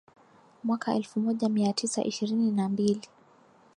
mwaka 0.63 0.95
elfu 0.95 1.19
moja 1.19 1.49
mia 1.49 1.73
tisa 1.73 2.03
ishirini 2.03 2.51
na 2.51 2.69
mbili 2.69 3.01